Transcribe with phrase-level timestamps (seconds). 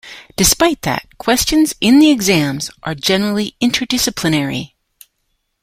[0.35, 4.73] Despite that, questions in the exams are generally interdisciplinary.